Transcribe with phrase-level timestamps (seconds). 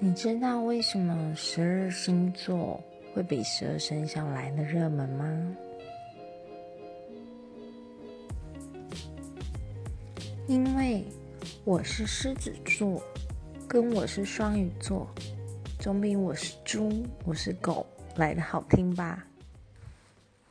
[0.00, 2.80] 你知道为什么十二星座
[3.12, 5.56] 会比十二生肖来的热门吗？
[10.46, 11.04] 因为
[11.64, 13.02] 我是狮子座
[13.66, 15.04] 跟我是双鱼座
[15.80, 17.84] 总比我是猪我是狗
[18.14, 19.26] 来的好听吧？